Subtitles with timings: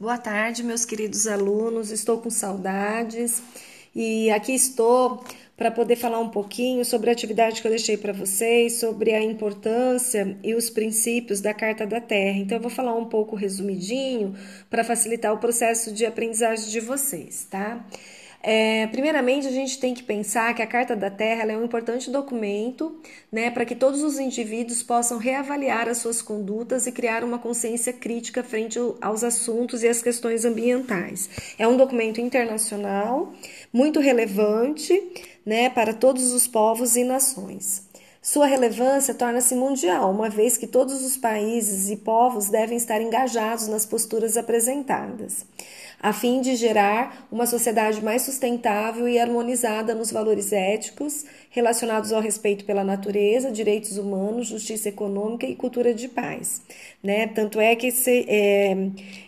[0.00, 1.90] Boa tarde, meus queridos alunos.
[1.90, 3.42] Estou com saudades
[3.92, 5.24] e aqui estou
[5.56, 9.20] para poder falar um pouquinho sobre a atividade que eu deixei para vocês, sobre a
[9.20, 12.38] importância e os princípios da Carta da Terra.
[12.38, 14.36] Então, eu vou falar um pouco resumidinho
[14.70, 17.84] para facilitar o processo de aprendizagem de vocês, tá?
[18.40, 22.08] É, primeiramente, a gente tem que pensar que a Carta da Terra é um importante
[22.10, 22.96] documento
[23.32, 27.92] né, para que todos os indivíduos possam reavaliar as suas condutas e criar uma consciência
[27.92, 31.28] crítica frente aos assuntos e às questões ambientais.
[31.58, 33.32] É um documento internacional
[33.72, 35.02] muito relevante
[35.44, 37.88] né, para todos os povos e nações.
[38.22, 43.68] Sua relevância torna-se mundial, uma vez que todos os países e povos devem estar engajados
[43.68, 45.46] nas posturas apresentadas
[46.00, 52.20] a fim de gerar uma sociedade mais sustentável e harmonizada nos valores éticos relacionados ao
[52.20, 56.62] respeito pela natureza, direitos humanos, justiça econômica e cultura de paz.
[57.02, 57.26] Né?
[57.26, 58.76] Tanto é que esse, é,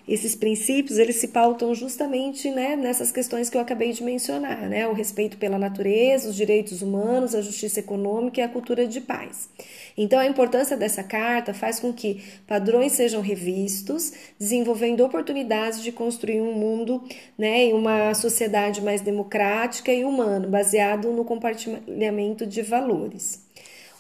[0.07, 4.87] esses princípios eles se pautam justamente né, nessas questões que eu acabei de mencionar, né?
[4.87, 9.49] o respeito pela natureza, os direitos humanos, a justiça econômica e a cultura de paz.
[9.97, 16.41] Então, a importância dessa carta faz com que padrões sejam revistos, desenvolvendo oportunidades de construir
[16.41, 17.03] um mundo
[17.37, 23.49] né, e uma sociedade mais democrática e humana, baseado no compartilhamento de valores.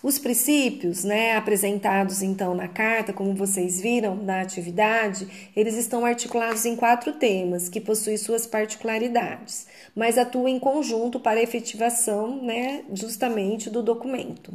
[0.02, 6.64] Os princípios, né, apresentados então na carta, como vocês viram na atividade, eles estão articulados
[6.64, 12.82] em quatro temas que possuem suas particularidades, mas atuam em conjunto para a efetivação, né,
[12.94, 14.54] justamente do documento.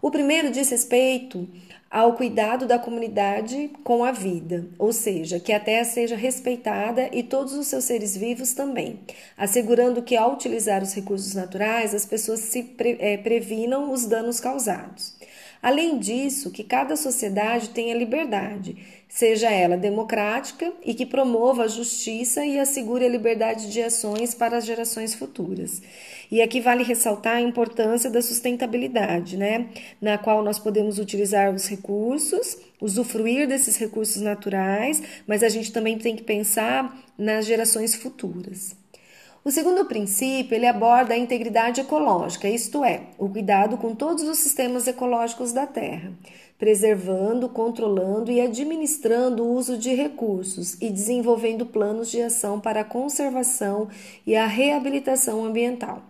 [0.00, 1.48] O primeiro diz respeito
[1.90, 7.22] ao cuidado da comunidade com a vida, ou seja, que a terra seja respeitada e
[7.22, 9.00] todos os seus seres vivos também,
[9.36, 14.38] assegurando que ao utilizar os recursos naturais as pessoas se pre, é, previnam os danos
[14.38, 15.16] causados.
[15.62, 18.76] Além disso, que cada sociedade tenha liberdade,
[19.08, 24.58] seja ela democrática e que promova a justiça e assegure a liberdade de ações para
[24.58, 25.82] as gerações futuras.
[26.30, 29.66] E aqui vale ressaltar a importância da sustentabilidade, né?
[30.00, 35.98] Na qual nós podemos utilizar os recursos, usufruir desses recursos naturais, mas a gente também
[35.98, 38.76] tem que pensar nas gerações futuras.
[39.44, 44.38] O segundo princípio, ele aborda a integridade ecológica, isto é, o cuidado com todos os
[44.38, 46.12] sistemas ecológicos da Terra,
[46.58, 52.84] preservando, controlando e administrando o uso de recursos e desenvolvendo planos de ação para a
[52.84, 53.88] conservação
[54.26, 56.02] e a reabilitação ambiental.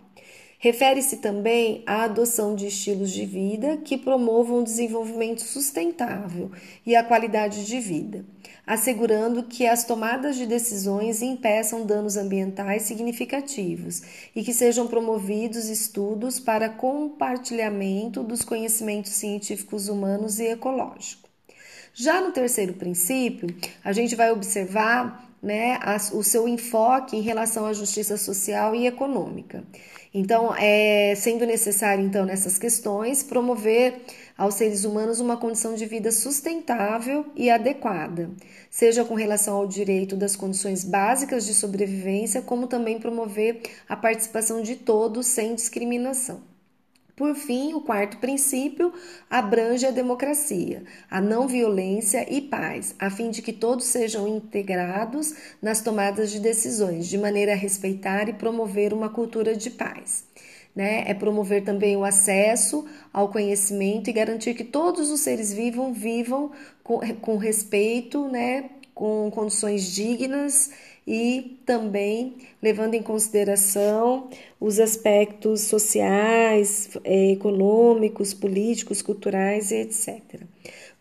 [0.61, 6.51] Refere-se também à adoção de estilos de vida que promovam o desenvolvimento sustentável
[6.85, 8.25] e a qualidade de vida,
[8.67, 14.01] assegurando que as tomadas de decisões impeçam danos ambientais significativos
[14.35, 21.29] e que sejam promovidos estudos para compartilhamento dos conhecimentos científicos humanos e ecológicos.
[21.93, 23.47] Já no terceiro princípio,
[23.81, 25.79] a gente vai observar né,
[26.13, 29.63] o seu enfoque em relação à justiça social e econômica.
[30.13, 34.01] Então, é sendo necessário, então, nessas questões, promover
[34.35, 38.31] aos seres humanos uma condição de vida sustentável e adequada,
[38.71, 44.63] seja com relação ao direito das condições básicas de sobrevivência, como também promover a participação
[44.63, 46.48] de todos sem discriminação.
[47.19, 48.93] Por fim, o quarto princípio
[49.29, 55.33] abrange a democracia, a não violência e paz, a fim de que todos sejam integrados
[55.61, 60.23] nas tomadas de decisões, de maneira a respeitar e promover uma cultura de paz.
[60.73, 61.03] Né?
[61.07, 66.53] É promover também o acesso ao conhecimento e garantir que todos os seres vivam vivam
[66.81, 68.69] com, com respeito, né?
[68.99, 70.71] Com condições dignas
[71.07, 74.27] e também levando em consideração
[74.59, 80.41] os aspectos sociais, eh, econômicos, políticos, culturais e etc.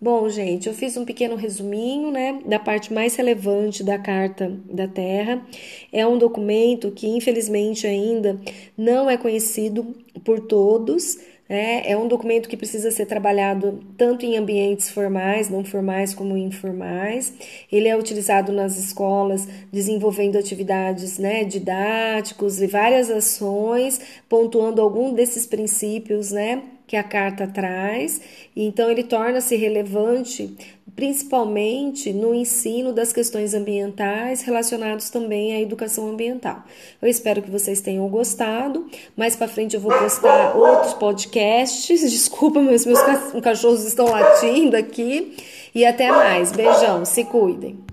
[0.01, 4.87] Bom, gente, eu fiz um pequeno resuminho, né, da parte mais relevante da Carta da
[4.87, 5.45] Terra.
[5.93, 8.41] É um documento que, infelizmente, ainda
[8.77, 9.93] não é conhecido
[10.25, 15.65] por todos, é, é um documento que precisa ser trabalhado tanto em ambientes formais, não
[15.65, 17.33] formais, como informais.
[17.73, 25.47] Ele é utilizado nas escolas, desenvolvendo atividades né, didáticos e várias ações, pontuando algum desses
[25.47, 28.21] princípios né, que a carta traz.
[28.57, 30.57] Então, ele torna-se relevante
[30.97, 36.65] principalmente no ensino das questões ambientais relacionados também à educação ambiental.
[37.01, 38.91] Eu espero que vocês tenham gostado.
[39.17, 42.01] Mais para frente eu vou postar outros podcasts.
[42.11, 42.99] Desculpa, meus meus
[43.41, 45.37] cachorros estão latindo aqui.
[45.73, 46.51] E até mais.
[46.51, 47.79] Beijão, se cuidem.